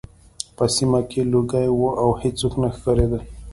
په 0.55 0.65
سیمه 0.75 0.99
کې 1.09 1.21
لوګي 1.31 1.67
وو 1.71 1.89
او 2.01 2.09
هېڅوک 2.21 2.53
نه 2.61 2.69
ښکارېدل 2.75 3.23